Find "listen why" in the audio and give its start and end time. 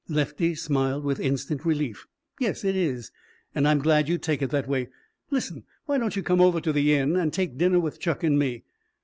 5.29-5.99